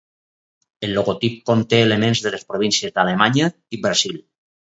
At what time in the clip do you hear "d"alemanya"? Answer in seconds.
2.97-3.51